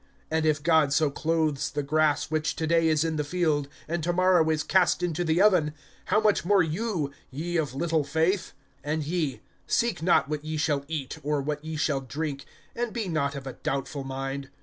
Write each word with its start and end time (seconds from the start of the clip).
(28)And 0.31 0.45
if 0.45 0.63
God 0.63 0.91
so 0.91 1.11
clothes 1.11 1.69
the 1.69 1.83
grass, 1.83 2.31
which 2.31 2.55
to 2.55 2.65
day 2.65 2.87
is 2.87 3.03
in 3.03 3.17
the 3.17 3.23
field, 3.23 3.67
and 3.87 4.01
to 4.01 4.11
morrow 4.11 4.49
is 4.49 4.63
cast 4.63 5.03
into 5.03 5.23
the 5.23 5.39
oven, 5.39 5.75
how 6.05 6.19
much 6.19 6.43
more 6.43 6.63
you, 6.63 7.11
ye 7.29 7.55
of 7.55 7.75
little 7.75 8.03
faith? 8.03 8.53
(29)And 8.83 9.05
ye, 9.05 9.41
seek 9.67 10.01
not 10.01 10.27
what 10.27 10.43
ye 10.43 10.57
shall 10.57 10.83
eat, 10.87 11.19
or 11.21 11.39
what 11.39 11.63
ye 11.63 11.75
shall 11.77 12.01
drink, 12.01 12.45
and 12.75 12.93
be 12.93 13.07
not 13.07 13.35
of 13.35 13.45
a 13.45 13.53
doubtful 13.53 14.03
mind. 14.03 14.49